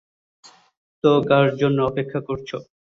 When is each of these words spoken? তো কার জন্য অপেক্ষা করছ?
তো 1.03 1.11
কার 1.29 1.47
জন্য 1.59 1.77
অপেক্ষা 1.89 2.19
করছ? 2.27 2.49